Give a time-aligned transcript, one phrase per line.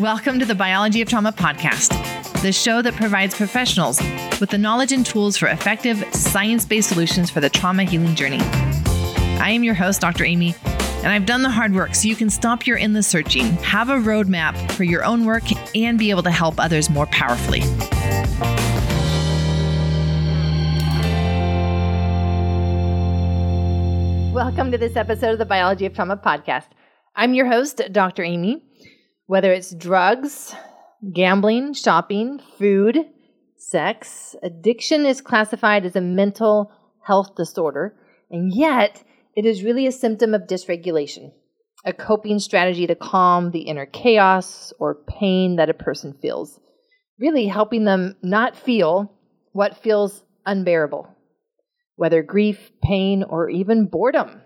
[0.00, 3.98] Welcome to the Biology of Trauma podcast, the show that provides professionals
[4.40, 8.40] with the knowledge and tools for effective, science based solutions for the trauma healing journey.
[9.40, 10.26] I am your host, Dr.
[10.26, 10.54] Amy,
[10.98, 13.94] and I've done the hard work so you can stop your endless searching, have a
[13.94, 17.60] roadmap for your own work, and be able to help others more powerfully.
[24.34, 26.66] Welcome to this episode of the Biology of Trauma podcast.
[27.14, 28.22] I'm your host, Dr.
[28.22, 28.65] Amy.
[29.28, 30.54] Whether it's drugs,
[31.12, 32.98] gambling, shopping, food,
[33.56, 36.70] sex, addiction is classified as a mental
[37.04, 37.96] health disorder,
[38.30, 39.02] and yet
[39.34, 41.32] it is really a symptom of dysregulation,
[41.84, 46.60] a coping strategy to calm the inner chaos or pain that a person feels,
[47.18, 49.12] really helping them not feel
[49.52, 51.08] what feels unbearable,
[51.96, 54.40] whether grief, pain, or even boredom.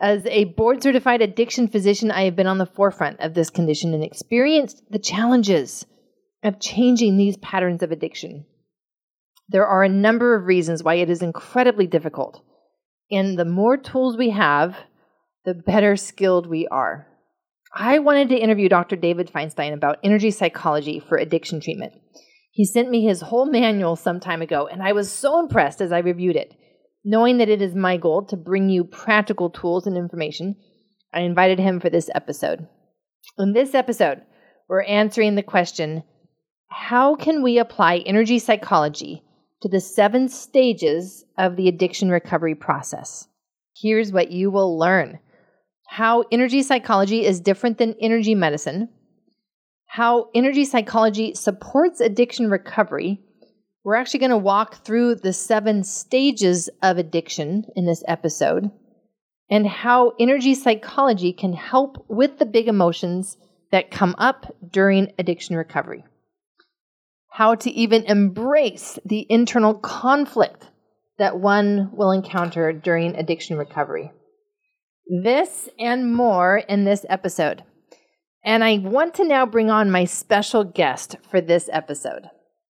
[0.00, 3.92] As a board certified addiction physician, I have been on the forefront of this condition
[3.92, 5.84] and experienced the challenges
[6.42, 8.46] of changing these patterns of addiction.
[9.50, 12.40] There are a number of reasons why it is incredibly difficult.
[13.10, 14.76] And the more tools we have,
[15.44, 17.06] the better skilled we are.
[17.74, 18.96] I wanted to interview Dr.
[18.96, 21.92] David Feinstein about energy psychology for addiction treatment.
[22.52, 25.92] He sent me his whole manual some time ago, and I was so impressed as
[25.92, 26.54] I reviewed it.
[27.04, 30.54] Knowing that it is my goal to bring you practical tools and information,
[31.14, 32.68] I invited him for this episode.
[33.38, 34.22] In this episode,
[34.68, 36.02] we're answering the question
[36.68, 39.24] how can we apply energy psychology
[39.62, 43.26] to the seven stages of the addiction recovery process?
[43.76, 45.18] Here's what you will learn
[45.88, 48.88] how energy psychology is different than energy medicine,
[49.86, 53.20] how energy psychology supports addiction recovery
[53.84, 58.70] we're actually going to walk through the seven stages of addiction in this episode
[59.50, 63.36] and how energy psychology can help with the big emotions
[63.72, 66.04] that come up during addiction recovery.
[67.32, 70.68] How to even embrace the internal conflict
[71.18, 74.10] that one will encounter during addiction recovery.
[75.22, 77.64] This and more in this episode.
[78.44, 82.30] And I want to now bring on my special guest for this episode.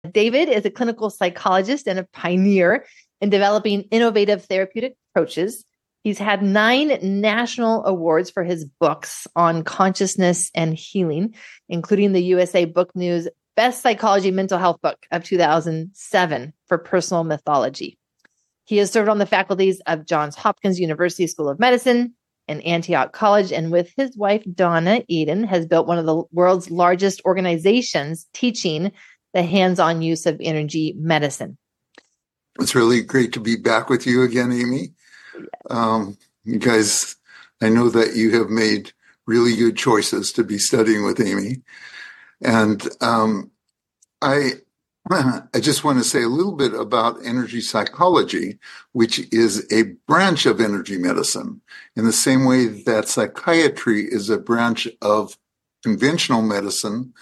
[0.06, 2.86] David is a clinical psychologist and a pioneer
[3.22, 5.66] in developing innovative therapeutic approaches.
[6.04, 11.34] He's had nine national awards for his books on consciousness and healing,
[11.68, 17.98] including the USA Book News Best Psychology Mental Health Book of 2007 for personal mythology.
[18.66, 22.14] He has served on the faculties of Johns Hopkins University School of Medicine
[22.48, 26.70] and Antioch College, and with his wife, Donna Eden, has built one of the world's
[26.70, 28.92] largest organizations teaching
[29.36, 31.58] the hands on use of energy medicine.
[32.58, 34.94] It's really great to be back with you again, Amy.
[35.70, 37.18] Um, you guys,
[37.62, 38.94] I know that you have made
[39.28, 41.64] really good choices to be studying with Amy.
[42.42, 43.52] And um,
[44.22, 44.52] I,
[45.12, 48.58] I just want to say a little bit about energy psychology,
[48.94, 51.60] which is a branch of energy medicine,
[51.98, 55.38] in the same way that psychiatry is a branch of
[55.84, 57.14] conventional medicine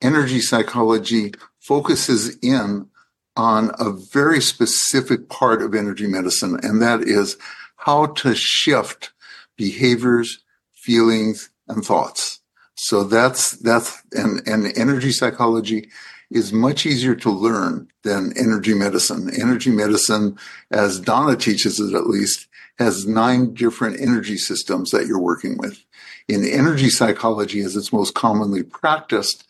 [0.00, 2.88] energy psychology focuses in
[3.36, 7.36] on a very specific part of energy medicine, and that is
[7.76, 9.12] how to shift
[9.56, 10.42] behaviors,
[10.72, 12.40] feelings, and thoughts.
[12.74, 15.88] So that's, that's, and, and energy psychology
[16.30, 19.30] is much easier to learn than energy medicine.
[19.40, 20.36] Energy medicine,
[20.70, 25.82] as Donna teaches it at least, has nine different energy systems that you're working with.
[26.28, 29.45] In energy psychology, as it's most commonly practiced,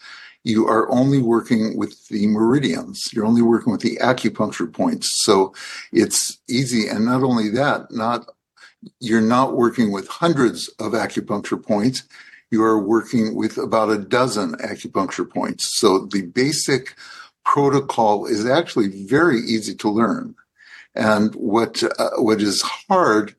[0.46, 3.12] you are only working with the meridians.
[3.12, 5.08] You're only working with the acupuncture points.
[5.24, 5.52] So
[5.90, 6.86] it's easy.
[6.86, 8.28] And not only that, not,
[9.00, 12.04] you're not working with hundreds of acupuncture points.
[12.52, 15.68] You are working with about a dozen acupuncture points.
[15.78, 16.94] So the basic
[17.44, 20.36] protocol is actually very easy to learn.
[20.94, 23.34] And what, uh, what is hard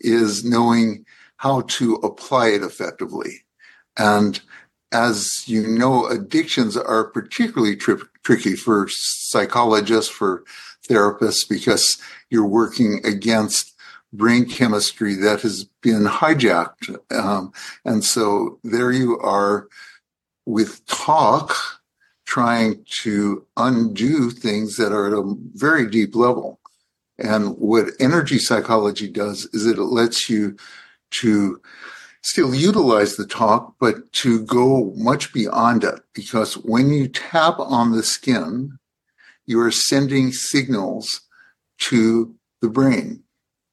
[0.00, 3.44] is knowing how to apply it effectively.
[3.96, 4.40] And
[4.92, 10.44] as you know, addictions are particularly tri- tricky for psychologists, for
[10.88, 11.98] therapists, because
[12.30, 13.74] you're working against
[14.12, 16.96] brain chemistry that has been hijacked.
[17.12, 17.52] Um,
[17.84, 19.68] and so there you are
[20.46, 21.54] with talk
[22.24, 26.60] trying to undo things that are at a very deep level.
[27.18, 30.56] And what energy psychology does is it lets you
[31.10, 31.60] to
[32.28, 36.00] still utilize the talk, but to go much beyond it.
[36.14, 38.78] Because when you tap on the skin,
[39.46, 41.22] you are sending signals
[41.78, 43.22] to the brain.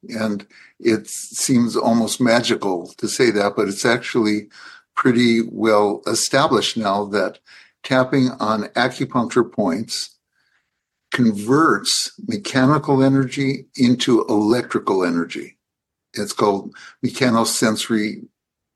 [0.07, 0.47] And
[0.79, 4.47] it seems almost magical to say that, but it's actually
[4.95, 7.39] pretty well established now that
[7.83, 10.17] tapping on acupuncture points
[11.11, 15.57] converts mechanical energy into electrical energy.
[16.13, 16.73] It's called
[17.05, 18.27] mechanosensory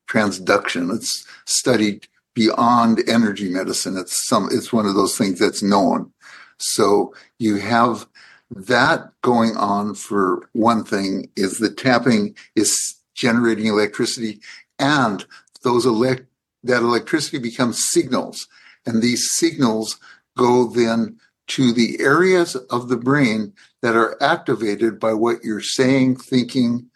[0.10, 0.94] transduction.
[0.94, 3.98] It's studied beyond energy medicine.
[3.98, 6.12] It's some it's one of those things that's known.
[6.58, 8.08] So you have
[8.52, 14.40] that going on for one thing is the tapping is generating electricity
[14.80, 15.26] and
[15.64, 16.26] those elect
[16.64, 18.48] that electricity becomes signals
[18.86, 20.00] and these signals
[20.38, 26.16] go then to the areas of the brain that are activated by what you're saying,
[26.16, 26.90] thinking,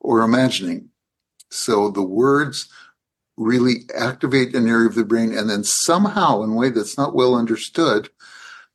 [0.00, 0.88] or imagining.
[1.52, 2.68] So the words
[3.36, 7.14] really activate an area of the brain, and then somehow, in a way that's not
[7.14, 8.08] well understood,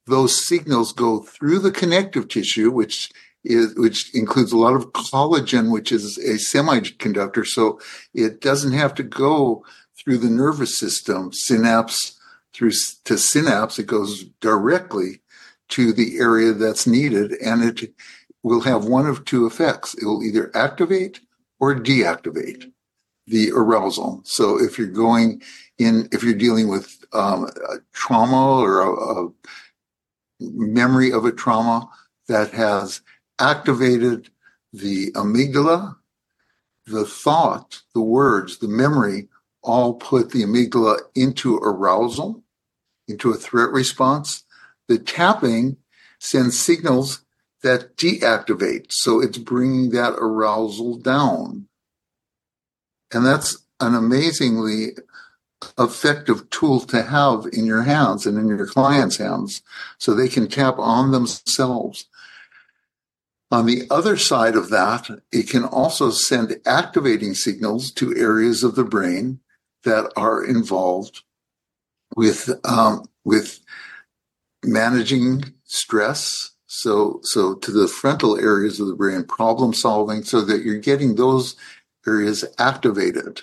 [0.05, 3.11] those signals go through the connective tissue, which
[3.43, 7.45] is, which includes a lot of collagen, which is a semiconductor.
[7.45, 7.79] So
[8.13, 9.65] it doesn't have to go
[9.97, 12.17] through the nervous system, synapse
[12.53, 12.71] through
[13.05, 13.79] to synapse.
[13.79, 15.21] It goes directly
[15.69, 17.93] to the area that's needed, and it
[18.43, 19.93] will have one of two effects.
[19.95, 21.19] It will either activate
[21.59, 22.71] or deactivate
[23.27, 24.21] the arousal.
[24.23, 25.41] So if you're going
[25.77, 27.49] in, if you're dealing with um,
[27.93, 29.29] trauma or a, a
[30.39, 31.89] memory of a trauma
[32.27, 33.01] that has
[33.39, 34.29] activated
[34.71, 35.97] the amygdala,
[36.85, 39.27] the thought, the words, the memory
[39.61, 42.43] all put the amygdala into arousal,
[43.07, 44.43] into a threat response.
[44.87, 45.77] The tapping
[46.19, 47.25] sends signals
[47.63, 48.87] that deactivate.
[48.89, 51.67] So it's bringing that arousal down.
[53.13, 54.97] And that's an amazingly
[55.79, 59.61] effective tool to have in your hands and in your clients' hands
[59.97, 62.05] so they can tap on themselves.
[63.49, 68.75] On the other side of that, it can also send activating signals to areas of
[68.75, 69.39] the brain
[69.83, 71.23] that are involved
[72.15, 73.59] with um, with
[74.63, 76.51] managing stress.
[76.67, 81.15] So so to the frontal areas of the brain, problem solving, so that you're getting
[81.15, 81.55] those
[82.05, 83.41] areas activated.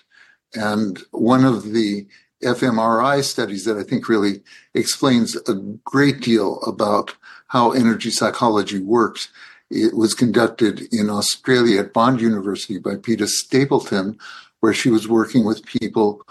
[0.55, 2.06] And one of the
[2.43, 4.43] fMRI studies that I think really
[4.75, 5.55] explains a
[5.85, 7.15] great deal about
[7.49, 9.29] how energy psychology works.
[9.71, 14.19] It was conducted in Australia at Bond University by Peta Stapleton,
[14.61, 16.23] where she was working with people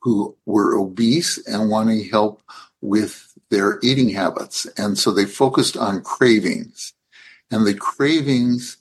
[0.00, 2.42] who were obese and wanting help
[2.80, 4.66] with their eating habits.
[4.76, 6.92] And so they focused on cravings.
[7.50, 8.78] And the cravings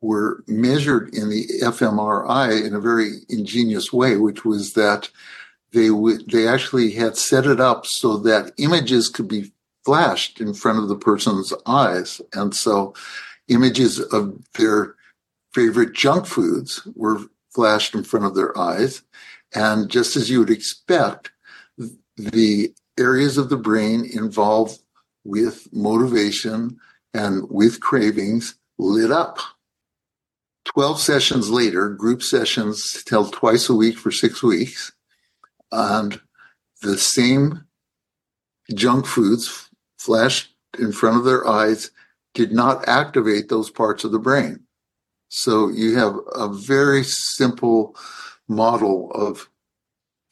[0.00, 5.10] were measured in the fMRI in a very ingenious way, which was that
[5.72, 9.52] they would they actually had set it up so that images could be
[9.84, 12.94] flashed in front of the person's eyes, and so
[13.48, 14.94] images of their
[15.52, 17.20] favorite junk foods were
[17.54, 19.02] flashed in front of their eyes,
[19.54, 21.30] and just as you would expect,
[22.16, 24.80] the areas of the brain involved
[25.24, 26.78] with motivation
[27.12, 29.38] and with cravings lit up
[30.66, 34.92] 12 sessions later, group sessions held twice a week for six weeks,
[35.72, 36.20] and
[36.82, 37.64] the same
[38.74, 41.90] junk foods flashed in front of their eyes
[42.34, 44.60] did not activate those parts of the brain.
[45.28, 47.96] So you have a very simple
[48.48, 49.48] model of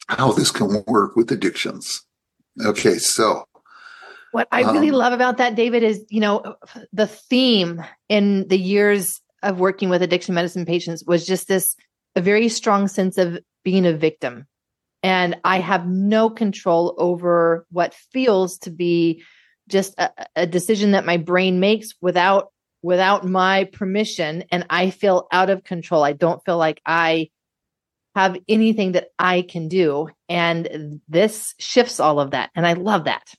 [0.07, 2.05] how this can work with addictions.
[2.63, 3.45] Okay, so
[4.31, 6.55] what I really um, love about that, David, is you know
[6.91, 11.75] the theme in the years of working with addiction medicine patients was just this
[12.15, 14.47] a very strong sense of being a victim.
[15.03, 19.23] And I have no control over what feels to be
[19.67, 25.27] just a, a decision that my brain makes without without my permission and I feel
[25.31, 26.03] out of control.
[26.03, 27.29] I don't feel like I
[28.15, 30.09] have anything that I can do.
[30.29, 32.49] And this shifts all of that.
[32.55, 33.33] And I love that.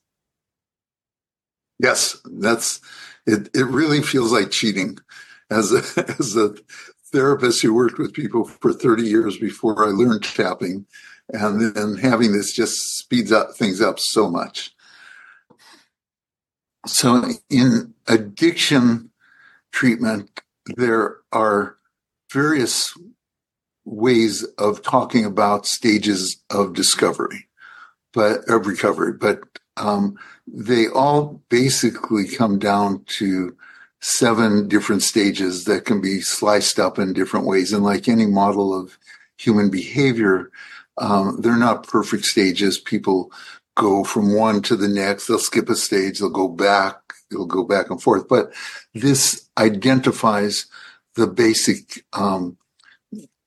[1.79, 2.81] Yes, that's
[3.27, 3.49] it.
[3.55, 4.99] It really feels like cheating
[5.51, 5.79] as a,
[6.19, 6.55] as a
[7.13, 10.87] therapist who worked with people for 30 years before I learned tapping.
[11.33, 14.73] And then having this just speeds up things up so much.
[16.87, 19.11] So in addiction
[19.73, 20.41] treatment,
[20.77, 21.77] there are
[22.33, 22.97] various
[23.87, 27.49] ways of talking about stages of discovery,
[28.13, 29.41] but of recovery, but
[29.77, 33.57] um, they all basically come down to
[34.01, 37.73] seven different stages that can be sliced up in different ways.
[37.73, 38.99] And like any model of
[39.39, 40.51] human behavior,
[40.99, 42.79] um, they're not perfect stages.
[42.79, 43.33] People
[43.77, 45.27] go from one to the next.
[45.27, 46.19] They'll skip a stage.
[46.19, 46.97] They'll go back.
[47.31, 48.29] They'll go back and forth.
[48.29, 48.53] But
[48.95, 50.67] this identifies
[51.15, 52.57] the basic um,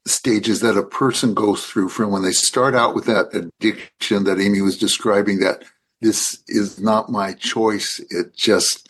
[0.09, 4.39] stages that a person goes through from when they start out with that addiction that
[4.39, 5.63] Amy was describing that
[6.01, 7.99] this is not my choice.
[8.09, 8.89] It just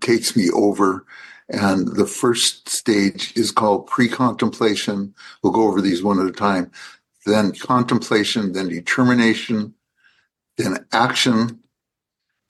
[0.00, 1.04] takes me over.
[1.48, 5.14] And the first stage is called pre-contemplation.
[5.42, 6.70] We'll go over these one at a time.
[7.24, 9.74] Then contemplation, then determination,
[10.56, 11.60] then action,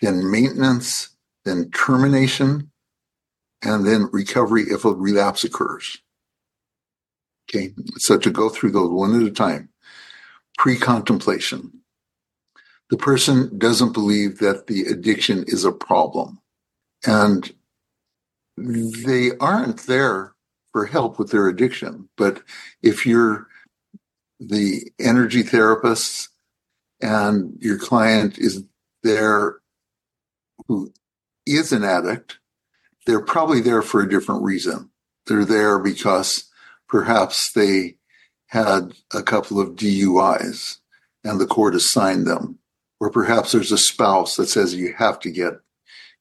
[0.00, 1.10] then maintenance,
[1.44, 2.70] then termination,
[3.62, 5.98] and then recovery if a relapse occurs.
[7.48, 9.70] Okay, so to go through those one at a time.
[10.56, 11.72] Pre contemplation.
[12.90, 16.40] The person doesn't believe that the addiction is a problem.
[17.06, 17.52] And
[18.56, 20.34] they aren't there
[20.72, 22.08] for help with their addiction.
[22.16, 22.42] But
[22.82, 23.46] if you're
[24.40, 26.28] the energy therapist
[27.00, 28.64] and your client is
[29.02, 29.58] there
[30.66, 30.92] who
[31.46, 32.38] is an addict,
[33.06, 34.90] they're probably there for a different reason.
[35.26, 36.47] They're there because
[36.88, 37.96] perhaps they
[38.46, 40.78] had a couple of DUIs
[41.22, 42.58] and the court assigned them,
[43.00, 45.54] or perhaps there's a spouse that says you have to get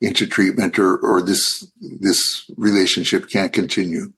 [0.01, 4.13] into treatment or, or this, this relationship can't continue.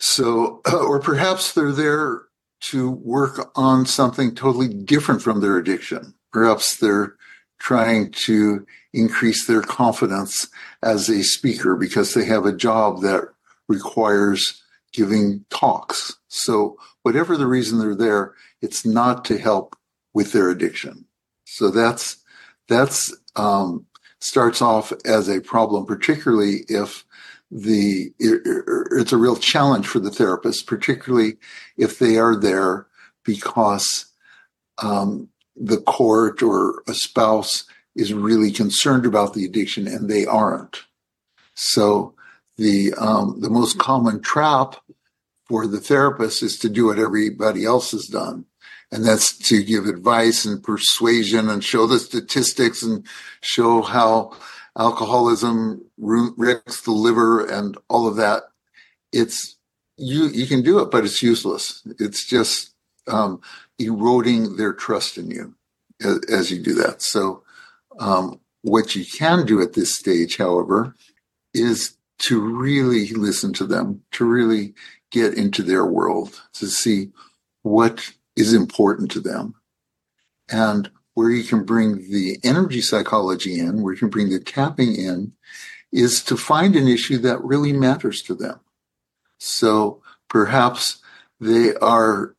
[0.00, 2.22] So, or perhaps they're there
[2.60, 6.14] to work on something totally different from their addiction.
[6.32, 7.16] Perhaps they're
[7.58, 10.48] trying to increase their confidence
[10.82, 13.28] as a speaker because they have a job that
[13.68, 14.62] requires
[14.92, 16.16] giving talks.
[16.28, 19.76] So whatever the reason they're there, it's not to help
[20.12, 21.06] with their addiction.
[21.44, 22.18] So that's
[22.68, 23.86] that's um,
[24.20, 27.04] starts off as a problem, particularly if
[27.50, 31.36] the it's a real challenge for the therapist, particularly
[31.76, 32.86] if they are there
[33.24, 34.06] because
[34.82, 37.64] um, the court or a spouse
[37.96, 40.84] is really concerned about the addiction and they aren't.
[41.54, 42.14] So
[42.60, 44.76] the um, the most common trap
[45.46, 48.44] for the therapist is to do what everybody else has done,
[48.92, 53.06] and that's to give advice and persuasion and show the statistics and
[53.40, 54.36] show how
[54.78, 58.42] alcoholism wrecks the liver and all of that.
[59.10, 59.56] It's
[59.96, 61.82] you you can do it, but it's useless.
[61.98, 62.74] It's just
[63.08, 63.40] um,
[63.78, 65.54] eroding their trust in you
[66.04, 67.00] as, as you do that.
[67.00, 67.42] So,
[67.98, 70.94] um, what you can do at this stage, however,
[71.54, 74.74] is to really listen to them, to really
[75.10, 77.10] get into their world, to see
[77.62, 79.54] what is important to them.
[80.48, 84.94] And where you can bring the energy psychology in, where you can bring the tapping
[84.94, 85.32] in,
[85.92, 88.60] is to find an issue that really matters to them.
[89.38, 91.00] So perhaps
[91.40, 92.36] they are,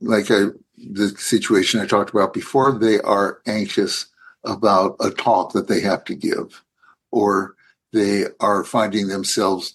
[0.00, 0.46] like I,
[0.76, 4.06] the situation I talked about before, they are anxious
[4.44, 6.62] about a talk that they have to give,
[7.10, 7.54] or
[7.92, 9.74] they are finding themselves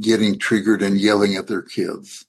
[0.00, 2.26] getting triggered and yelling at their kids,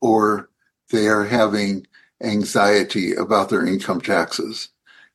[0.00, 0.48] or
[0.90, 1.86] they are having
[2.22, 4.70] anxiety about their income taxes.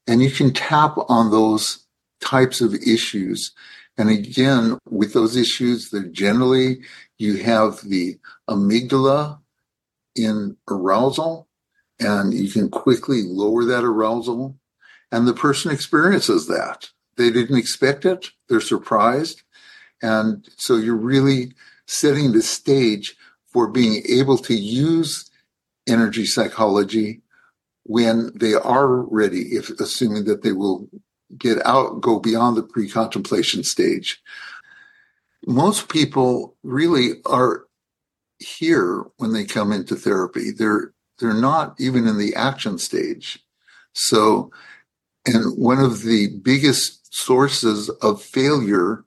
[0.08, 1.86] And you can tap on those
[2.22, 3.54] types of issues.
[3.98, 6.82] And again, with those issues, that generally
[7.18, 8.20] you have the
[8.50, 9.40] amygdala
[10.16, 11.48] in arousal,
[12.00, 14.58] and you can quickly lower that arousal.
[15.12, 16.90] And the person experiences that.
[17.18, 18.30] They didn't expect it.
[18.50, 19.44] They're surprised.
[20.02, 21.54] And so you're really
[21.86, 23.16] setting the stage
[23.48, 25.30] for being able to use
[25.88, 27.22] energy psychology
[27.84, 30.88] when they are ready, if assuming that they will
[31.38, 34.22] get out, go beyond the pre-contemplation stage.
[35.46, 37.66] Most people really are
[38.40, 40.52] here when they come into therapy.
[40.52, 43.40] They're they're not even in the action stage.
[43.94, 44.52] So,
[45.26, 49.04] and one of the biggest sources of failure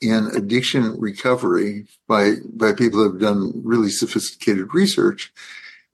[0.00, 5.32] in addiction recovery by by people who have done really sophisticated research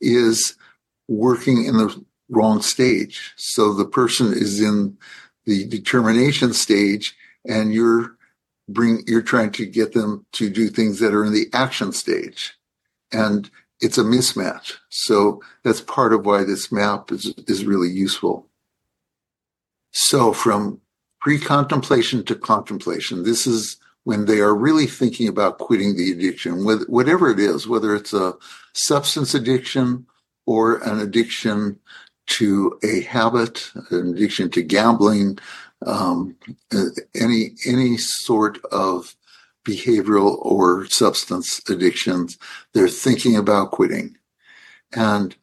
[0.00, 0.56] is
[1.08, 3.32] working in the wrong stage.
[3.36, 4.96] So the person is in
[5.46, 7.16] the determination stage
[7.46, 8.16] and you're
[8.68, 12.54] bring you're trying to get them to do things that are in the action stage.
[13.12, 13.50] And
[13.80, 14.74] it's a mismatch.
[14.88, 18.48] So that's part of why this map is, is really useful.
[19.94, 20.80] So from
[21.20, 27.30] pre-contemplation to contemplation, this is when they are really thinking about quitting the addiction, whatever
[27.30, 28.34] it is, whether it's a
[28.74, 30.04] substance addiction
[30.46, 31.78] or an addiction
[32.26, 35.38] to a habit, an addiction to gambling,
[35.86, 36.36] um,
[37.14, 39.14] any any sort of
[39.64, 42.36] behavioral or substance addictions,
[42.72, 44.16] they're thinking about quitting,
[44.92, 45.36] and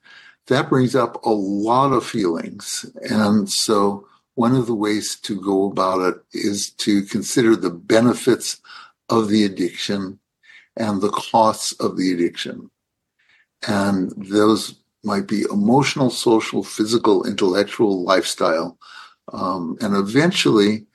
[0.47, 2.85] that brings up a lot of feelings.
[3.09, 8.61] And so, one of the ways to go about it is to consider the benefits
[9.09, 10.19] of the addiction
[10.77, 12.71] and the costs of the addiction.
[13.67, 18.77] And those might be emotional, social, physical, intellectual, lifestyle.
[19.33, 20.85] Um, and eventually,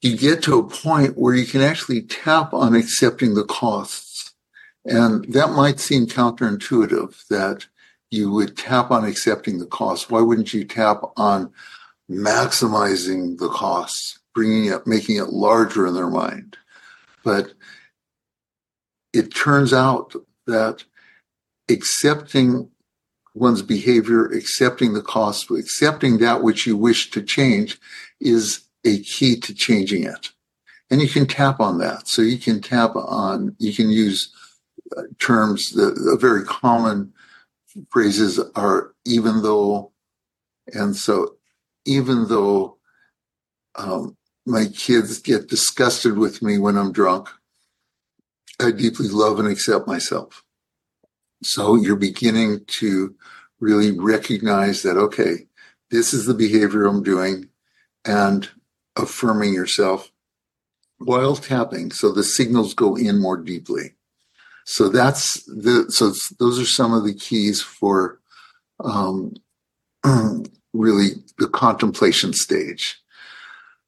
[0.00, 4.32] you get to a point where you can actually tap on accepting the costs.
[4.84, 7.66] And that might seem counterintuitive that
[8.10, 10.10] you would tap on accepting the costs.
[10.10, 11.52] Why wouldn't you tap on
[12.12, 16.56] maximizing the costs, bringing it, making it larger in their mind?
[17.24, 17.52] But
[19.12, 20.14] it turns out
[20.46, 20.84] that
[21.68, 22.70] accepting
[23.34, 27.78] one's behavior, accepting the cost, accepting that which you wish to change
[28.20, 30.30] is a key to changing it.
[30.90, 32.08] And you can tap on that.
[32.08, 34.30] So you can tap on, you can use
[34.96, 37.12] uh, terms that are very common
[37.90, 39.92] phrases are even though,
[40.74, 41.36] and so
[41.84, 42.78] even though
[43.76, 47.28] um, my kids get disgusted with me when I'm drunk,
[48.60, 50.44] I deeply love and accept myself.
[51.42, 53.14] So you're beginning to
[53.60, 55.46] really recognize that, okay,
[55.90, 57.48] this is the behavior I'm doing
[58.04, 58.48] and
[58.96, 60.10] affirming yourself
[60.98, 61.90] while tapping.
[61.92, 63.94] So the signals go in more deeply.
[64.64, 68.20] So that's the, so those are some of the keys for,
[68.84, 69.34] um,
[70.72, 73.02] really the contemplation stage.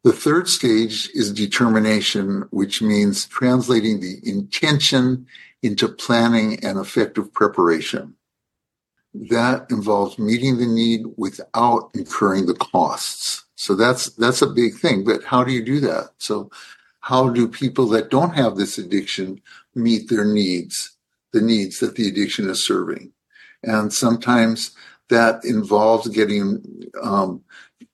[0.04, 5.26] The third stage is determination, which means translating the intention
[5.62, 8.16] into planning and effective preparation.
[9.14, 13.44] That involves meeting the need without incurring the costs.
[13.54, 15.04] So that's that's a big thing.
[15.04, 16.10] But how do you do that?
[16.18, 16.50] So
[17.00, 19.40] how do people that don't have this addiction
[19.74, 20.96] meet their needs,
[21.32, 23.12] the needs that the addiction is serving?
[23.62, 24.72] And sometimes
[25.08, 26.62] that involves getting
[27.02, 27.42] um,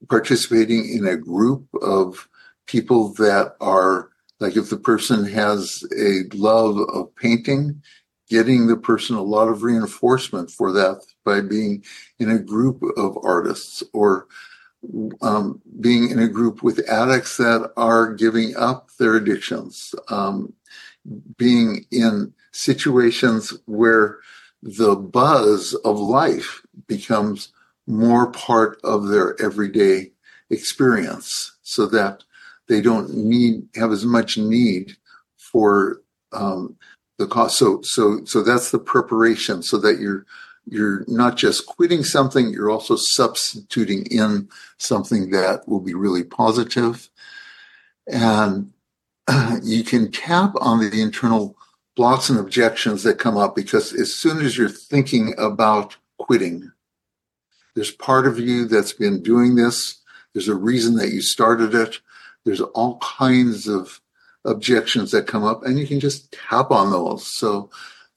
[0.09, 2.29] participating in a group of
[2.67, 7.83] people that are like if the person has a love of painting,
[8.29, 11.85] getting the person a lot of reinforcement for that by being
[12.19, 14.27] in a group of artists or
[15.21, 20.53] um, being in a group with addicts that are giving up their addictions, um,
[21.37, 24.19] being in situations where
[24.63, 27.53] the buzz of life becomes
[27.87, 30.13] more part of their everyday
[30.51, 32.25] experience so that
[32.69, 34.97] they don't need have as much need
[35.37, 36.01] for
[36.33, 36.77] um,
[37.19, 37.59] the cost.
[37.59, 40.25] So so so that's the preparation so that you're
[40.67, 47.09] you're not just quitting something you're also substituting in something that will be really positive.
[48.07, 48.73] And
[49.63, 51.57] you can tap on the internal
[52.01, 56.73] blocks and objections that come up because as soon as you're thinking about quitting
[57.75, 60.01] there's part of you that's been doing this.
[60.33, 62.01] There's a reason that you started it.
[62.45, 64.01] There's all kinds of
[64.45, 67.27] objections that come up, and you can just tap on those.
[67.37, 67.71] So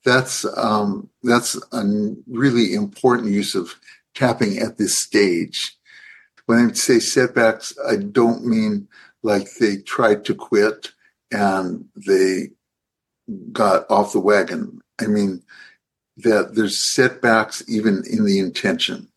[0.05, 1.83] that's um, that's a
[2.27, 3.75] really important use of
[4.15, 5.77] tapping at this stage.
[6.45, 8.87] When I say setbacks, I don't mean
[9.21, 10.91] like they tried to quit
[11.31, 12.49] and they
[13.51, 14.81] got off the wagon.
[15.01, 15.43] I mean
[16.17, 19.09] that there's setbacks even in the intention.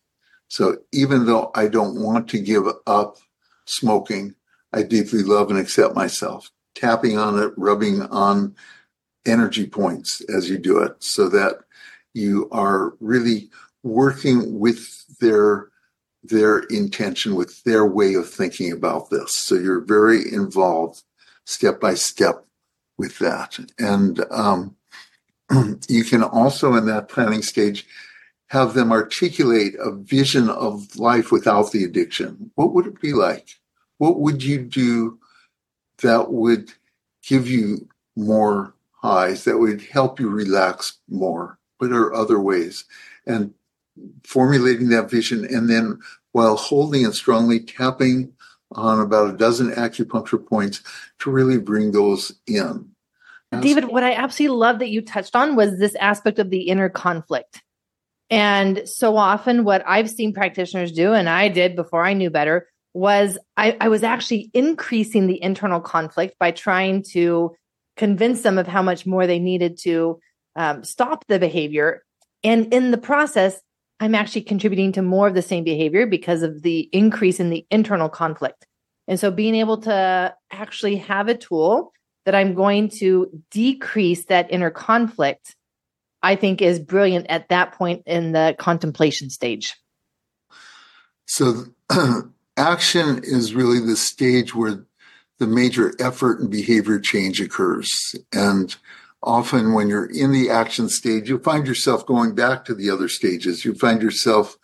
[0.47, 3.17] So even though I don't want to give up
[3.65, 4.33] smoking,
[4.73, 6.49] I deeply love and accept myself.
[6.75, 8.55] Tapping on it, rubbing on
[9.25, 11.59] energy points as you do it so that
[12.13, 13.49] you are really
[13.83, 15.69] working with their
[16.23, 21.03] their intention with their way of thinking about this so you're very involved
[21.45, 22.45] step by step
[22.97, 24.75] with that and um,
[25.87, 27.85] you can also in that planning stage
[28.47, 32.51] have them articulate a vision of life without the addiction.
[32.55, 33.49] What would it be like?
[33.97, 35.19] What would you do
[36.01, 36.71] that would
[37.23, 41.59] give you more highs, that would help you relax more?
[41.77, 42.85] What are other ways?
[43.25, 43.53] And
[44.23, 45.99] formulating that vision and then
[46.31, 48.31] while holding it strongly, tapping
[48.71, 50.81] on about a dozen acupuncture points
[51.19, 52.89] to really bring those in.
[53.61, 56.89] David, what I absolutely love that you touched on was this aspect of the inner
[56.89, 57.61] conflict
[58.29, 62.67] and so often, what I've seen practitioners do, and I did before I knew better,
[62.93, 67.55] was I, I was actually increasing the internal conflict by trying to
[67.95, 70.19] convince them of how much more they needed to
[70.55, 72.03] um, stop the behavior.
[72.43, 73.59] And in the process,
[73.99, 77.65] I'm actually contributing to more of the same behavior because of the increase in the
[77.71, 78.65] internal conflict.
[79.07, 81.93] And so being able to actually have a tool
[82.25, 85.55] that I'm going to decrease that inner conflict
[86.23, 89.75] I think is brilliant at that point in the contemplation stage.
[91.25, 91.65] So,
[92.57, 94.85] action is really the stage where
[95.39, 97.89] the major effort and behavior change occurs.
[98.33, 98.75] And
[99.23, 103.09] often when you're in the action stage, you find yourself going back to the other
[103.09, 103.65] stages.
[103.65, 104.57] You find yourself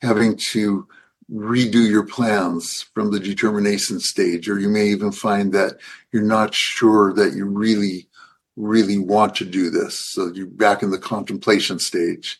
[0.00, 0.86] having to
[1.30, 5.78] redo your plans from the determination stage, or you may even find that
[6.12, 8.08] you're not sure that you really,
[8.56, 9.98] really want to do this.
[9.98, 12.38] So you're back in the contemplation stage.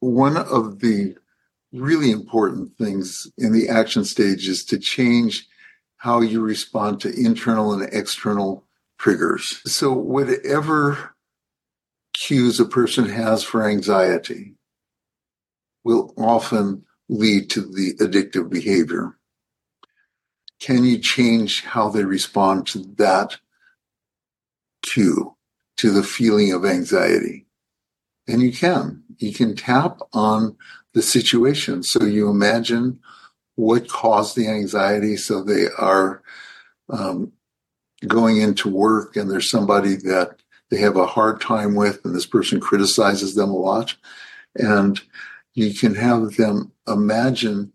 [0.00, 1.16] One of the
[1.72, 5.48] really important things in the action stage is to change
[5.96, 8.64] how you respond to internal and external
[9.02, 9.60] triggers.
[9.66, 11.16] So, whatever
[12.14, 14.54] cues a person has for anxiety
[15.82, 19.18] will often lead to the addictive behavior.
[20.60, 23.38] Can you change how they respond to that
[24.82, 25.36] cue,
[25.78, 27.46] to the feeling of anxiety?
[28.28, 29.02] And you can.
[29.18, 30.56] You can tap on
[30.94, 31.82] the situation.
[31.82, 33.00] So you imagine
[33.56, 35.16] what caused the anxiety.
[35.16, 36.22] So they are
[36.88, 37.32] um,
[38.06, 40.36] going into work and there's somebody that
[40.70, 43.94] they have a hard time with, and this person criticizes them a lot.
[44.56, 45.00] And
[45.54, 47.72] you can have them imagine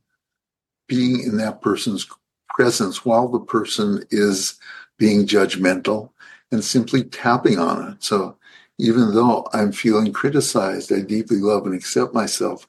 [0.88, 2.08] being in that person's
[2.50, 4.60] presence while the person is
[4.98, 6.10] being judgmental
[6.52, 8.04] and simply tapping on it.
[8.04, 8.36] So
[8.80, 12.68] even though I'm feeling criticized, I deeply love and accept myself.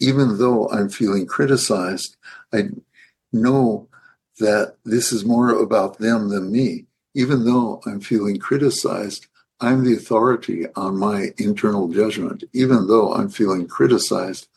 [0.00, 2.16] Even though I'm feeling criticized,
[2.52, 2.70] I
[3.32, 3.88] know
[4.38, 6.86] that this is more about them than me.
[7.14, 9.26] Even though I'm feeling criticized,
[9.60, 12.44] I'm the authority on my internal judgment.
[12.52, 14.48] Even though I'm feeling criticized,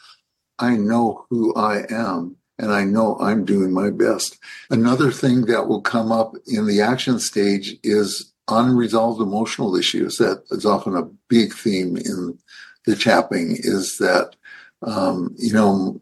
[0.57, 4.39] I know who I am and I know I'm doing my best.
[4.69, 10.17] Another thing that will come up in the action stage is unresolved emotional issues.
[10.17, 12.37] That is often a big theme in
[12.85, 14.35] the tapping is that,
[14.83, 16.01] um, you know,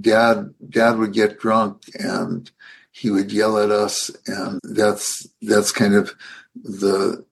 [0.00, 2.50] dad, dad would get drunk and
[2.90, 4.10] he would yell at us.
[4.26, 6.14] And that's, that's kind of
[6.54, 7.24] the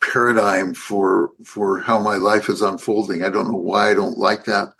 [0.00, 3.24] paradigm for, for how my life is unfolding.
[3.24, 4.72] I don't know why I don't like that,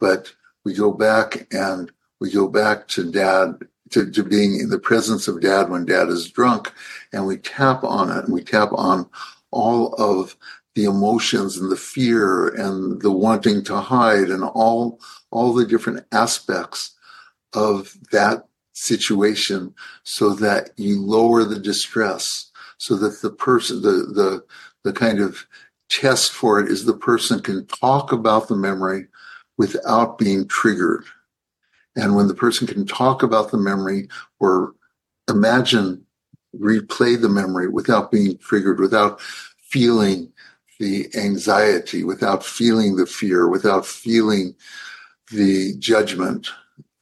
[0.00, 0.32] but
[0.64, 5.28] we go back and we go back to dad to, to being in the presence
[5.28, 6.72] of dad when dad is drunk
[7.12, 9.08] and we tap on it and we tap on
[9.50, 10.36] all of
[10.74, 16.04] the emotions and the fear and the wanting to hide and all all the different
[16.12, 16.94] aspects
[17.52, 24.44] of that situation so that you lower the distress so that the person the the
[24.82, 25.46] the kind of
[25.88, 29.06] test for it is the person can talk about the memory
[29.56, 31.04] without being triggered.
[31.96, 34.08] And when the person can talk about the memory
[34.40, 34.74] or
[35.28, 36.04] imagine,
[36.58, 39.20] replay the memory without being triggered, without
[39.60, 40.32] feeling
[40.78, 44.54] the anxiety, without feeling the fear, without feeling
[45.30, 46.48] the judgment,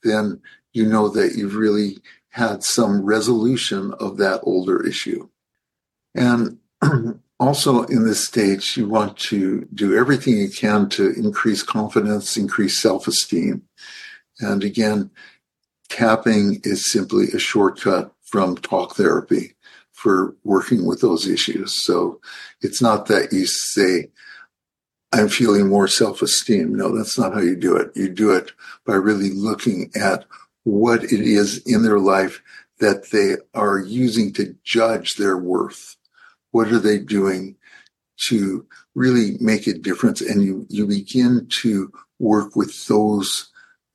[0.03, 0.41] then
[0.73, 1.99] you know that you've really
[2.31, 5.29] had some resolution of that older issue.
[6.15, 6.59] And
[7.41, 12.79] also in this stage, you want to do everything you can to increase confidence, increase
[12.79, 13.63] self esteem.
[14.41, 15.11] And again,
[15.89, 19.55] tapping is simply a shortcut from talk therapy
[20.03, 21.85] for working with those issues.
[21.85, 22.21] So
[22.61, 24.11] it's not that you say,
[25.13, 26.75] I'm feeling more self esteem.
[26.75, 27.93] No, that's not how you do it.
[27.95, 28.51] You do it
[28.85, 30.25] by really looking at
[30.65, 32.43] what it is in their life
[32.81, 35.97] that they are using to judge their worth.
[36.51, 37.55] What are they doing
[38.29, 40.21] to really make a difference?
[40.21, 43.51] And you, you begin to work with those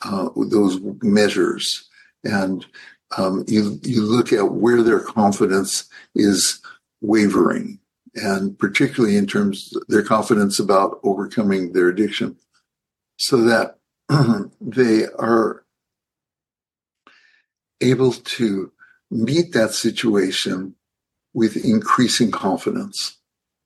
[0.06, 1.90] uh, those measures,
[2.24, 2.66] and
[3.16, 6.62] um, you you look at where their confidence is
[7.02, 7.80] wavering,
[8.16, 12.36] and particularly in terms their confidence about overcoming their addiction,
[13.18, 13.78] so that
[14.62, 15.64] they are
[17.80, 18.72] able to
[19.10, 20.76] meet that situation
[21.34, 23.18] with increasing confidence.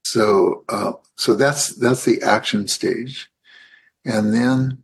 [0.03, 3.29] So, uh, so that's that's the action stage,
[4.05, 4.83] and then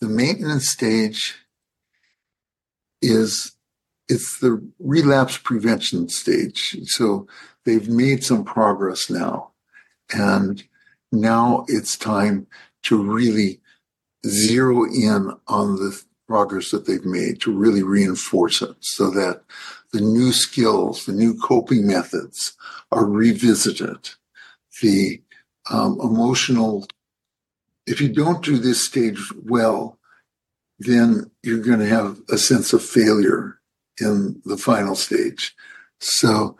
[0.00, 1.36] the maintenance stage
[3.00, 3.52] is
[4.10, 6.76] it's the relapse prevention stage.
[6.84, 7.28] So
[7.64, 9.52] they've made some progress now.
[10.12, 10.64] And
[11.12, 12.48] now it's time
[12.82, 13.60] to really
[14.26, 19.42] zero in on the progress that they've made to really reinforce it so that
[19.92, 22.56] the new skills, the new coping methods
[22.90, 24.10] are revisited.
[24.82, 25.22] The
[25.70, 26.86] um, emotional
[27.86, 29.98] if you don't do this stage well,
[30.78, 33.59] then you're going to have a sense of failure
[34.00, 35.54] in the final stage.
[36.00, 36.56] So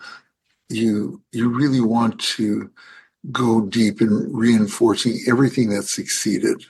[0.69, 2.71] you you really want to
[3.31, 6.65] go deep in reinforcing everything that succeeded.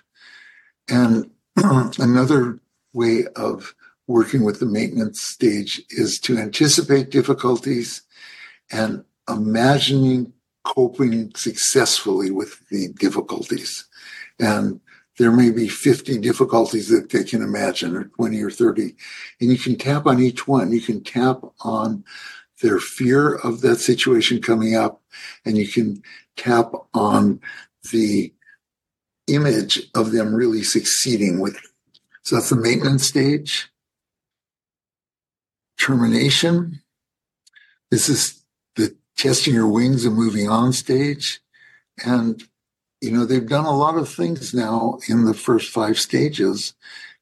[0.88, 2.58] And another
[2.92, 3.74] way of
[4.06, 8.02] working with the maintenance stage is to anticipate difficulties
[8.72, 10.32] and imagining
[10.64, 13.86] coping successfully with the difficulties.
[14.40, 14.80] And
[15.20, 18.96] there may be 50 difficulties that they can imagine, or 20 or 30.
[19.38, 20.72] And you can tap on each one.
[20.72, 22.04] You can tap on
[22.62, 25.02] their fear of that situation coming up,
[25.44, 26.02] and you can
[26.38, 27.38] tap on
[27.92, 28.32] the
[29.26, 31.70] image of them really succeeding with it.
[32.22, 33.68] So that's the maintenance stage.
[35.78, 36.80] Termination.
[37.90, 38.42] This is
[38.74, 41.40] the testing your wings and moving on stage.
[42.06, 42.42] And,
[43.00, 46.74] you know, they've done a lot of things now in the first five stages,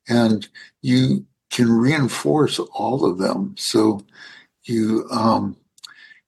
[0.08, 0.48] and
[0.82, 3.54] you can reinforce all of them.
[3.56, 4.04] So
[4.64, 5.56] you um,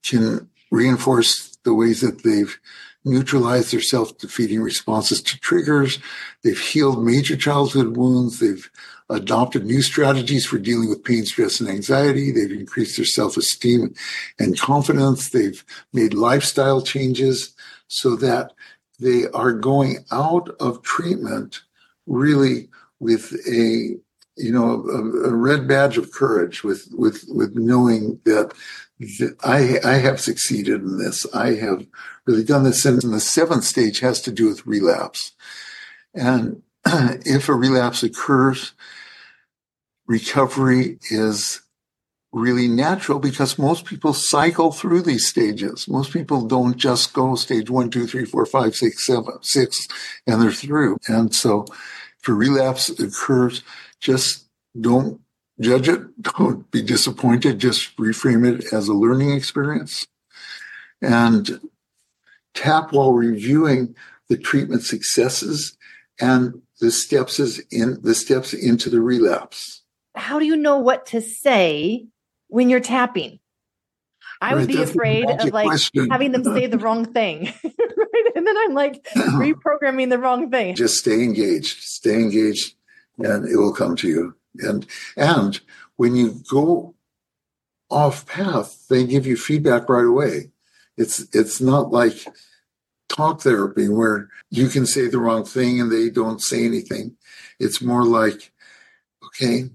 [0.04, 2.58] can reinforce the ways that they've
[3.04, 5.98] neutralized their self-defeating responses to triggers.
[6.44, 8.38] They've healed major childhood wounds.
[8.38, 8.70] They've
[9.08, 12.30] adopted new strategies for dealing with pain, stress, and anxiety.
[12.30, 13.94] They've increased their self-esteem
[14.38, 15.30] and confidence.
[15.30, 17.54] They've made lifestyle changes
[17.88, 18.52] so that
[19.00, 21.62] they are going out of treatment
[22.06, 23.96] really with a
[24.36, 28.52] you know a, a red badge of courage with with with knowing that
[29.42, 31.26] I, I have succeeded in this.
[31.34, 31.86] I have
[32.26, 32.84] really done this.
[32.84, 35.32] And the seventh stage has to do with relapse.
[36.14, 38.72] And if a relapse occurs,
[40.06, 41.62] recovery is
[42.32, 45.88] really natural because most people cycle through these stages.
[45.88, 49.88] Most people don't just go stage one, two, three, four, five, six, seven, six,
[50.26, 50.98] and they're through.
[51.08, 51.66] And so
[52.20, 53.62] if a relapse occurs,
[53.98, 54.46] just
[54.80, 55.20] don't
[55.60, 56.00] judge it.
[56.22, 57.58] Don't be disappointed.
[57.58, 60.06] Just reframe it as a learning experience.
[61.02, 61.60] And
[62.54, 63.94] tap while reviewing
[64.28, 65.76] the treatment successes
[66.20, 69.82] and the steps is in the steps into the relapse.
[70.14, 72.06] How do you know what to say
[72.50, 73.38] when you're tapping?
[74.42, 76.08] I would right, be afraid of like question.
[76.10, 77.52] having them say the wrong thing.
[77.64, 78.32] right?
[78.34, 80.74] And then I'm like reprogramming the wrong thing.
[80.74, 81.82] Just stay engaged.
[81.82, 82.74] Stay engaged
[83.18, 84.34] and it will come to you.
[84.58, 84.86] And
[85.16, 85.60] and
[85.96, 86.94] when you go
[87.90, 90.50] off path, they give you feedback right away.
[90.96, 92.26] It's it's not like
[93.08, 97.16] talk therapy where you can say the wrong thing and they don't say anything.
[97.58, 98.52] It's more like,
[99.26, 99.70] okay,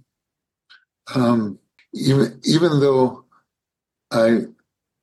[1.13, 1.59] um,
[1.95, 3.25] even even though
[4.12, 4.45] I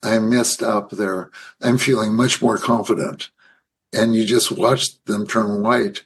[0.03, 3.31] I messed up there, I'm feeling much more confident.
[3.93, 6.05] And you just watch them turn white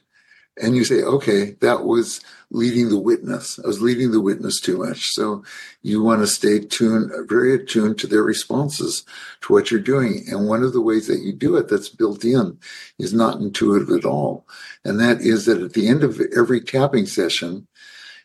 [0.61, 3.59] and you say, okay, that was leading the witness.
[3.63, 5.05] I was leading the witness too much.
[5.11, 5.43] So
[5.81, 9.05] you want to stay tuned, very attuned to their responses
[9.41, 10.25] to what you're doing.
[10.29, 12.57] And one of the ways that you do it that's built in
[12.97, 14.47] is not intuitive at all.
[14.83, 17.67] And that is that at the end of every tapping session,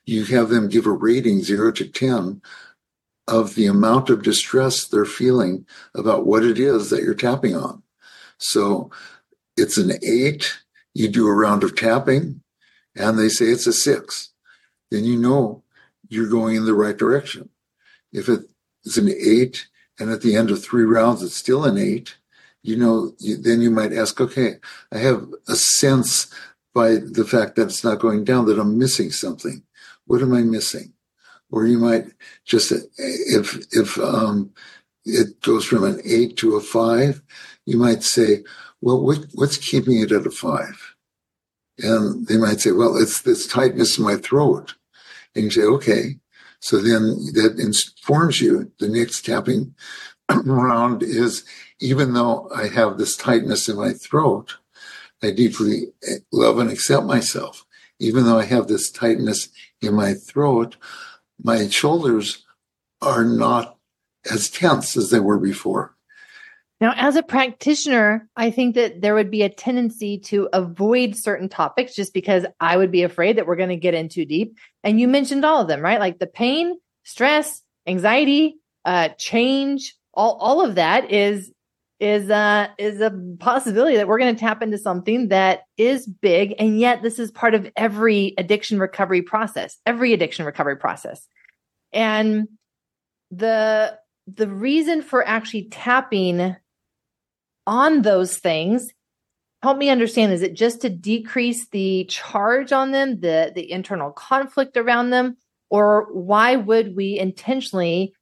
[0.05, 2.43] you have them give a rating zero to 10
[3.29, 7.83] of the amount of distress they're feeling about what it is that you're tapping on.
[8.39, 8.91] So
[9.57, 10.59] it's an eight
[10.95, 12.43] you do a round of tapping
[12.95, 14.31] and they say it's a six,
[14.91, 15.63] then you know
[16.09, 17.49] you're going in the right direction.
[18.13, 22.17] If it's an eight and at the end of three rounds it's still an eight,
[22.63, 24.57] you know, then you might ask, okay,
[24.93, 26.33] I have a sense
[26.75, 29.63] by the fact that it's not going down that I'm missing something.
[30.13, 30.93] What am I missing?
[31.51, 32.05] Or you might
[32.45, 34.51] just, if, if, um,
[35.07, 37.23] it goes from an eight to a five,
[37.65, 38.45] you might say,
[38.83, 40.97] well, what, what's keeping it at a five?
[41.79, 44.75] And they might say, well, it's this tightness in my throat.
[45.35, 46.17] And you say, okay.
[46.61, 47.01] So then
[47.33, 48.71] that informs you.
[48.81, 49.75] The next tapping
[50.45, 51.43] round is,
[51.81, 54.59] even though I have this tightness in my throat,
[55.23, 55.87] I deeply
[56.31, 57.65] love and accept myself.
[57.99, 59.49] Even though I have this tightness
[59.83, 60.77] in my throat,
[61.43, 62.45] my shoulders
[63.01, 63.77] are not
[64.31, 65.97] as tense as they were before.
[66.81, 71.49] Now, as a practitioner, I think that there would be a tendency to avoid certain
[71.49, 74.57] topics just because I would be afraid that we're going to get in too deep.
[74.83, 76.01] And you mentioned all of them, right?
[76.01, 81.53] Like the pain, stress, anxiety, uh, change, all, all of that is
[82.03, 86.53] is uh is a possibility that we're going to tap into something that is big
[86.59, 91.29] and yet this is part of every addiction recovery process every addiction recovery process.
[91.93, 92.49] And
[93.31, 96.57] the the reason for actually tapping
[97.69, 98.91] on those things
[99.63, 104.11] help me understand is it just to decrease the charge on them the the internal
[104.11, 105.37] conflict around them?
[105.71, 108.13] Or why would we intentionally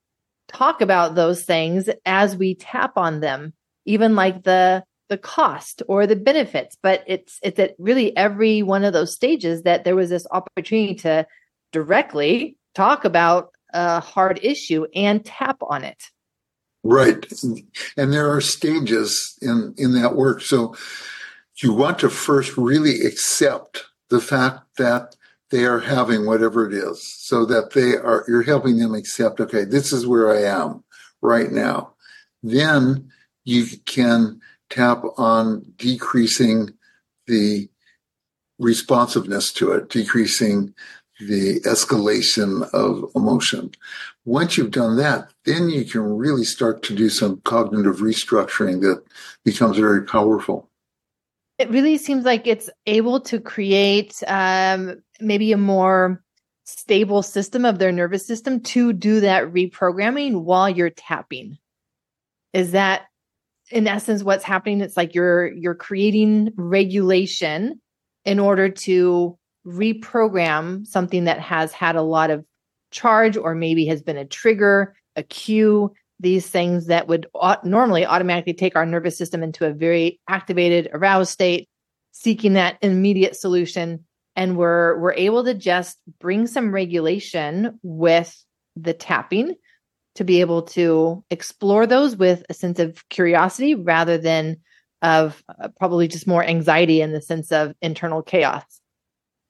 [0.49, 6.07] talk about those things as we tap on them even like the the cost or
[6.07, 10.09] the benefits but it's it's at really every one of those stages that there was
[10.09, 11.27] this opportunity to
[11.73, 16.11] directly talk about a hard issue and tap on it
[16.83, 17.31] Right.
[17.97, 20.41] And there are stages in, in that work.
[20.41, 20.75] So
[21.63, 25.17] you want to first really accept the fact that
[25.51, 29.65] they are having whatever it is so that they are, you're helping them accept, okay,
[29.65, 30.85] this is where I am
[31.21, 31.93] right now.
[32.43, 33.11] Then
[33.45, 36.75] you can tap on decreasing
[37.27, 37.69] the
[38.59, 40.75] responsiveness to it, decreasing
[41.21, 43.71] the escalation of emotion.
[44.25, 49.03] Once you've done that, then you can really start to do some cognitive restructuring that
[49.45, 50.69] becomes very powerful.
[51.59, 56.23] It really seems like it's able to create um, maybe a more
[56.65, 61.59] stable system of their nervous system to do that reprogramming while you're tapping.
[62.55, 63.10] Is that
[63.71, 64.81] in essence what's happening?
[64.81, 67.81] It's like you're you're creating regulation
[68.25, 72.45] in order to reprogram something that has had a lot of
[72.91, 77.27] charge or maybe has been a trigger, a cue, these things that would
[77.65, 81.69] normally automatically take our nervous system into a very activated, aroused state,
[82.13, 84.05] seeking that immediate solution.
[84.37, 88.35] And we're we're able to just bring some regulation with
[88.77, 89.55] the tapping
[90.15, 94.57] to be able to explore those with a sense of curiosity rather than
[95.03, 98.81] of uh, probably just more anxiety in the sense of internal chaos.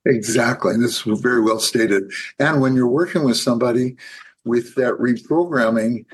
[0.07, 0.75] Exactly.
[0.75, 2.05] And this is very well stated.
[2.38, 3.96] And when you're working with somebody
[4.44, 6.07] with that reprogramming,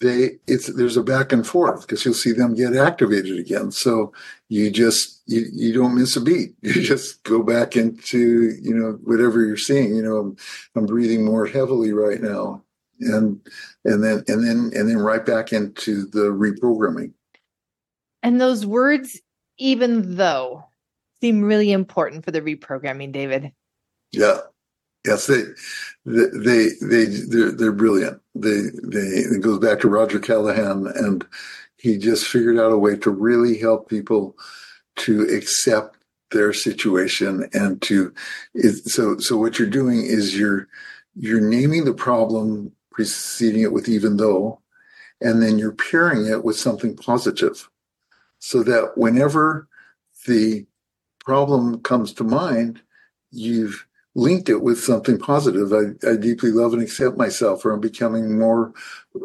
[0.00, 3.70] they it's there's a back and forth because you'll see them get activated again.
[3.70, 4.12] So
[4.48, 6.54] you just you, you don't miss a beat.
[6.62, 9.94] You just go back into, you know, whatever you're seeing.
[9.94, 10.36] You know, I'm,
[10.74, 12.64] I'm breathing more heavily right now.
[13.02, 13.40] And
[13.84, 17.12] and then and then and then right back into the reprogramming.
[18.22, 19.20] And those words,
[19.58, 20.64] even though,
[21.20, 23.52] seem really important for the reprogramming, David.
[24.12, 24.38] Yeah.
[25.04, 25.42] Yes, they,
[26.04, 28.20] they, they, they're, they're brilliant.
[28.36, 31.26] They, they, it goes back to Roger Callahan, and
[31.76, 34.36] he just figured out a way to really help people
[34.98, 35.96] to accept
[36.30, 38.14] their situation and to,
[38.84, 40.68] so, so what you're doing is you're,
[41.16, 44.60] you're naming the problem, preceding it with even though,
[45.20, 47.68] and then you're pairing it with something positive.
[48.38, 49.68] So that whenever
[50.26, 50.66] the
[51.20, 52.82] problem comes to mind,
[53.30, 55.72] you've linked it with something positive.
[55.72, 58.72] I, I deeply love and accept myself, or I'm becoming more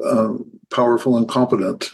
[0.06, 1.91] um, powerful and competent.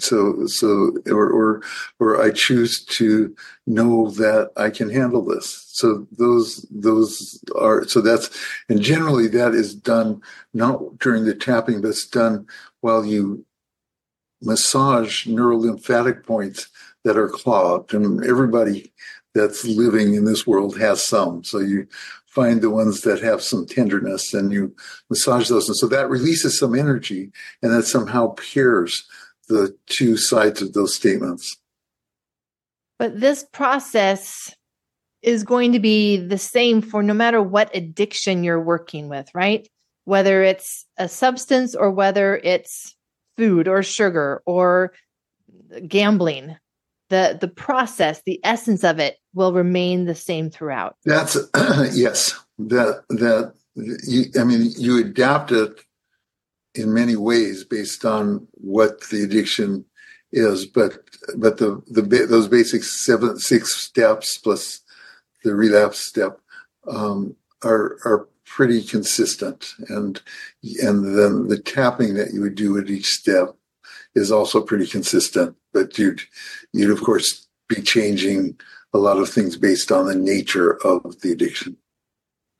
[0.00, 1.62] So, so, or, or,
[1.98, 3.34] or I choose to
[3.66, 5.64] know that I can handle this.
[5.68, 8.28] So those, those are, so that's,
[8.68, 10.20] and generally that is done
[10.52, 12.46] not during the tapping, but it's done
[12.80, 13.44] while you
[14.42, 16.68] massage neurolymphatic points
[17.04, 17.94] that are clogged.
[17.94, 18.92] And everybody
[19.38, 21.44] that's living in this world has some.
[21.44, 21.86] So you
[22.26, 24.74] find the ones that have some tenderness and you
[25.08, 25.68] massage those.
[25.68, 27.30] And so that releases some energy
[27.62, 29.04] and that somehow pairs
[29.48, 31.56] the two sides of those statements.
[32.98, 34.54] But this process
[35.22, 39.68] is going to be the same for no matter what addiction you're working with, right?
[40.04, 42.94] Whether it's a substance or whether it's
[43.36, 44.92] food or sugar or
[45.86, 46.56] gambling
[47.08, 50.96] the the process the essence of it will remain the same throughout.
[51.04, 51.36] That's
[51.94, 55.80] yes that that you, i mean you adapt it
[56.74, 59.84] in many ways based on what the addiction
[60.32, 60.98] is but
[61.36, 64.80] but the the those basic seven six steps plus
[65.44, 66.40] the relapse step
[66.88, 69.74] um, are are pretty consistent.
[69.88, 70.20] And
[70.82, 73.54] and then the tapping that you would do at each step
[74.14, 76.22] is also pretty consistent but you'd
[76.72, 78.58] you'd of course be changing
[78.92, 81.76] a lot of things based on the nature of the addiction.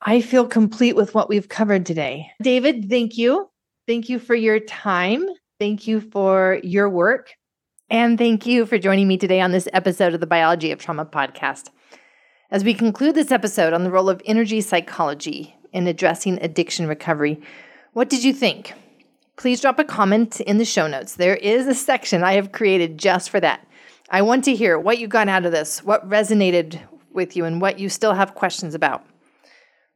[0.01, 2.31] I feel complete with what we've covered today.
[2.41, 3.49] David thank you.
[3.87, 5.27] Thank you for your time.
[5.59, 7.33] Thank you for your work.
[7.89, 11.05] And thank you for joining me today on this episode of the biology of trauma
[11.05, 11.69] podcast.
[12.51, 17.41] As we conclude this episode on the role of energy psychology in addressing addiction recovery.
[17.93, 18.73] What did you think?
[19.39, 21.15] Please drop a comment in the show notes.
[21.15, 23.65] There is a section I have created just for that.
[24.09, 26.81] I want to hear what you got out of this, what resonated
[27.13, 29.05] with you, and what you still have questions about.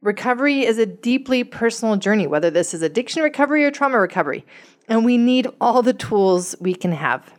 [0.00, 4.46] Recovery is a deeply personal journey, whether this is addiction recovery or trauma recovery,
[4.88, 7.30] and we need all the tools we can have.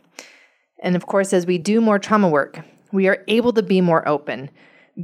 [0.80, 2.60] And of course, as we do more trauma work,
[2.92, 4.50] we are able to be more open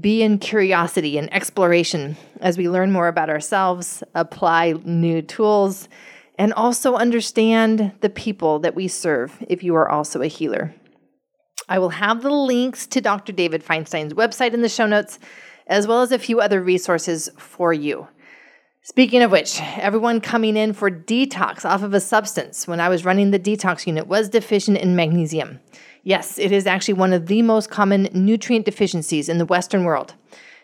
[0.01, 5.89] be in curiosity and exploration as we learn more about ourselves, apply new tools,
[6.43, 10.75] and also understand the people that we serve if you are also a healer.
[11.69, 13.33] I will have the links to Dr.
[13.33, 15.21] David Feinstein's website in the show notes,
[15.69, 18.09] as well as a few other resources for you.
[18.83, 23.05] Speaking of which, everyone coming in for detox off of a substance when I was
[23.05, 25.61] running the detox unit was deficient in magnesium.
[26.03, 30.15] Yes, it is actually one of the most common nutrient deficiencies in the Western world,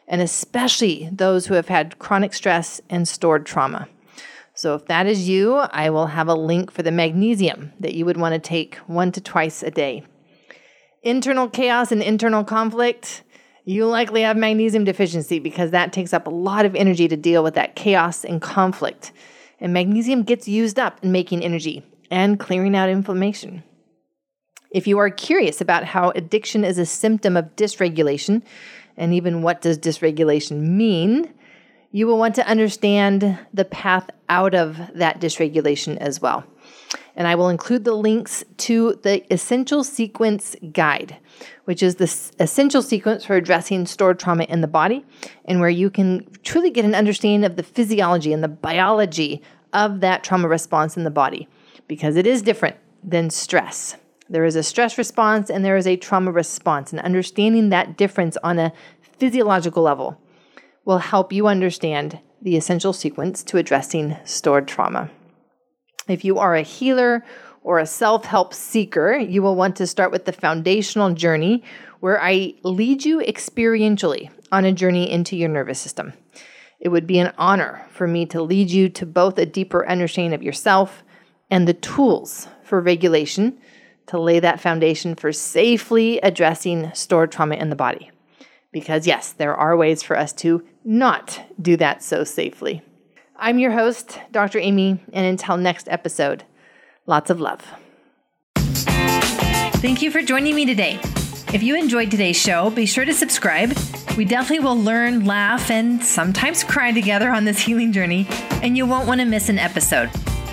[0.08, 3.86] and especially those who have had chronic stress and stored trauma.
[4.58, 8.04] So, if that is you, I will have a link for the magnesium that you
[8.04, 10.02] would want to take one to twice a day.
[11.04, 13.22] Internal chaos and internal conflict,
[13.64, 17.44] you likely have magnesium deficiency because that takes up a lot of energy to deal
[17.44, 19.12] with that chaos and conflict.
[19.60, 23.62] And magnesium gets used up in making energy and clearing out inflammation.
[24.72, 28.42] If you are curious about how addiction is a symptom of dysregulation,
[28.96, 31.32] and even what does dysregulation mean,
[31.90, 36.44] you will want to understand the path out of that dysregulation as well.
[37.16, 41.16] And I will include the links to the Essential Sequence Guide,
[41.64, 42.04] which is the
[42.38, 45.04] essential sequence for addressing stored trauma in the body,
[45.44, 50.00] and where you can truly get an understanding of the physiology and the biology of
[50.00, 51.48] that trauma response in the body,
[51.88, 53.96] because it is different than stress.
[54.30, 58.36] There is a stress response and there is a trauma response, and understanding that difference
[58.44, 58.72] on a
[59.18, 60.20] physiological level
[60.88, 65.10] will help you understand the essential sequence to addressing stored trauma.
[66.08, 67.22] If you are a healer
[67.62, 71.62] or a self help seeker, you will want to start with the foundational journey
[72.00, 76.14] where I lead you experientially on a journey into your nervous system.
[76.80, 80.32] It would be an honor for me to lead you to both a deeper understanding
[80.32, 81.02] of yourself
[81.50, 83.58] and the tools for regulation
[84.06, 88.10] to lay that foundation for safely addressing stored trauma in the body.
[88.70, 92.80] Because, yes, there are ways for us to not do that so safely.
[93.36, 94.58] I'm your host, Dr.
[94.58, 96.44] Amy, and until next episode,
[97.04, 97.62] lots of love.
[98.56, 100.98] Thank you for joining me today.
[101.52, 103.76] If you enjoyed today's show, be sure to subscribe.
[104.16, 108.26] We definitely will learn, laugh, and sometimes cry together on this healing journey,
[108.62, 110.10] and you won't want to miss an episode.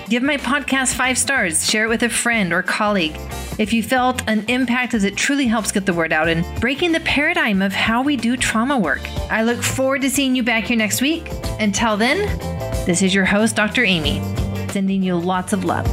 [0.08, 3.16] Give my podcast five stars, share it with a friend or colleague.
[3.58, 6.91] If you felt an impact as it truly helps get the word out and breaking
[6.91, 9.01] the paradigm of how we do trauma work.
[9.32, 11.28] I look forward to seeing you back here next week.
[11.60, 12.20] Until then,
[12.86, 13.84] this is your host, Dr.
[13.84, 14.22] Amy,
[14.70, 15.88] sending you lots of love.